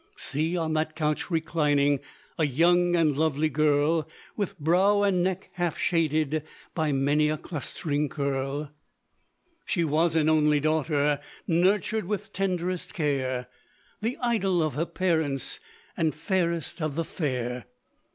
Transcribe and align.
See 0.17 0.57
on 0.57 0.73
that 0.73 0.95
couch 0.95 1.29
reclining, 1.29 1.99
A 2.39 2.43
young 2.45 2.95
and 2.95 3.15
lovely 3.15 3.49
girl, 3.49 4.09
With 4.35 4.57
brow 4.57 5.03
and 5.03 5.21
neck 5.21 5.51
half 5.53 5.77
shaded. 5.77 6.41
By 6.73 6.91
many 6.91 7.29
a 7.29 7.37
clustering 7.37 8.09
curl. 8.09 8.71
She 9.63 9.83
was 9.83 10.15
an 10.15 10.27
only 10.27 10.59
daughter, 10.59 11.19
Nurtured 11.45 12.05
with 12.05 12.33
tenderest 12.33 12.95
care; 12.95 13.45
The 14.01 14.17
idol 14.23 14.63
of 14.63 14.73
her 14.73 14.87
parents, 14.87 15.59
And 15.95 16.15
fairest 16.15 16.81
of 16.81 16.95
the 16.95 17.05
fair. 17.05 17.65